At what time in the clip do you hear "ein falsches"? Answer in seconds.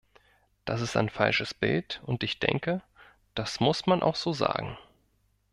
0.97-1.53